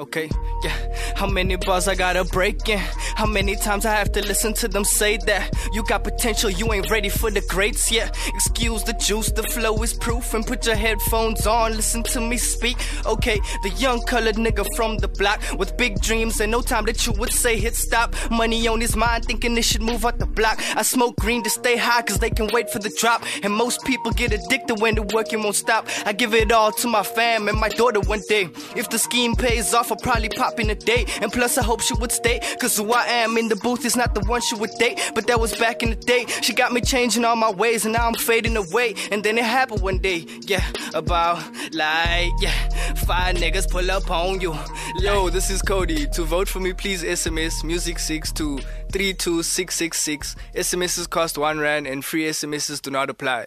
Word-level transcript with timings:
Okay, 0.00 0.30
yeah. 0.64 0.89
How 1.20 1.26
many 1.26 1.56
bars 1.56 1.86
I 1.86 1.94
gotta 1.96 2.24
break 2.24 2.66
in? 2.70 2.78
How 2.78 3.26
many 3.26 3.54
times 3.54 3.84
I 3.84 3.94
have 3.94 4.10
to 4.12 4.22
listen 4.26 4.54
to 4.54 4.68
them 4.68 4.84
say 4.84 5.18
that 5.26 5.52
you 5.74 5.82
got 5.82 6.02
potential, 6.02 6.48
you 6.48 6.72
ain't 6.72 6.90
ready 6.90 7.10
for 7.10 7.30
the 7.30 7.42
greats 7.42 7.92
yet? 7.92 8.16
Excuse 8.28 8.84
the 8.84 8.94
juice, 8.94 9.30
the 9.30 9.42
flow 9.42 9.82
is 9.82 9.92
proof, 9.92 10.32
and 10.32 10.46
put 10.46 10.64
your 10.64 10.76
headphones 10.76 11.46
on, 11.46 11.72
listen 11.72 12.02
to 12.04 12.22
me 12.22 12.38
speak. 12.38 12.78
Okay, 13.04 13.38
the 13.62 13.68
young 13.76 14.00
colored 14.06 14.36
nigga 14.36 14.64
from 14.74 14.96
the 14.96 15.08
block 15.08 15.42
with 15.58 15.76
big 15.76 16.00
dreams 16.00 16.40
and 16.40 16.50
no 16.50 16.62
time 16.62 16.86
that 16.86 17.06
you 17.06 17.12
would 17.12 17.34
say 17.34 17.60
hit 17.60 17.76
stop. 17.76 18.16
Money 18.30 18.66
on 18.66 18.80
his 18.80 18.96
mind, 18.96 19.26
thinking 19.26 19.54
they 19.54 19.60
should 19.60 19.82
move 19.82 20.06
out 20.06 20.18
the 20.18 20.24
block. 20.24 20.58
I 20.74 20.80
smoke 20.80 21.16
green 21.16 21.42
to 21.42 21.50
stay 21.50 21.76
high, 21.76 22.00
cause 22.00 22.18
they 22.18 22.30
can 22.30 22.48
wait 22.50 22.70
for 22.70 22.78
the 22.78 22.90
drop. 22.98 23.22
And 23.42 23.52
most 23.52 23.84
people 23.84 24.10
get 24.12 24.32
addicted 24.32 24.80
when 24.80 24.94
the 24.94 25.02
working 25.02 25.42
won't 25.42 25.56
stop. 25.56 25.86
I 26.06 26.14
give 26.14 26.32
it 26.32 26.50
all 26.50 26.72
to 26.72 26.88
my 26.88 27.02
fam 27.02 27.46
and 27.46 27.60
my 27.60 27.68
daughter 27.68 28.00
one 28.00 28.22
day. 28.26 28.48
If 28.74 28.88
the 28.88 28.98
scheme 28.98 29.36
pays 29.36 29.74
off, 29.74 29.92
I'll 29.92 29.98
probably 29.98 30.30
pop 30.30 30.58
in 30.58 30.70
a 30.70 30.74
date. 30.74 31.08
And 31.20 31.32
plus, 31.32 31.58
I 31.58 31.62
hope 31.62 31.80
she 31.80 31.94
would 31.94 32.12
stay. 32.12 32.40
Cause 32.60 32.76
who 32.76 32.92
I 32.92 33.04
am 33.04 33.36
in 33.36 33.48
the 33.48 33.56
booth 33.56 33.84
is 33.84 33.96
not 33.96 34.14
the 34.14 34.20
one 34.22 34.40
she 34.40 34.54
would 34.54 34.70
date. 34.78 35.00
But 35.14 35.26
that 35.26 35.40
was 35.40 35.54
back 35.56 35.82
in 35.82 35.90
the 35.90 35.96
day. 35.96 36.26
She 36.42 36.52
got 36.52 36.72
me 36.72 36.80
changing 36.80 37.24
all 37.24 37.36
my 37.36 37.50
ways, 37.50 37.84
and 37.84 37.92
now 37.92 38.06
I'm 38.06 38.14
fading 38.14 38.56
away. 38.56 38.94
And 39.10 39.22
then 39.22 39.38
it 39.38 39.44
happened 39.44 39.82
one 39.82 39.98
day. 39.98 40.26
Yeah, 40.42 40.64
about 40.94 41.38
like, 41.72 42.30
yeah, 42.40 42.94
five 43.06 43.36
niggas 43.36 43.70
pull 43.70 43.90
up 43.90 44.10
on 44.10 44.40
you. 44.40 44.56
Yo, 44.96 45.30
this 45.30 45.50
is 45.50 45.62
Cody. 45.62 46.06
To 46.08 46.24
vote 46.24 46.48
for 46.48 46.60
me, 46.60 46.72
please 46.72 47.02
SMS 47.02 47.62
Music6 47.62 48.34
to 48.34 48.58
32666. 48.92 50.36
SMSs 50.54 51.08
cost 51.08 51.38
1 51.38 51.58
Rand 51.58 51.86
and 51.86 52.04
free 52.04 52.24
SMSs 52.24 52.82
do 52.82 52.90
not 52.90 53.10
apply. 53.10 53.46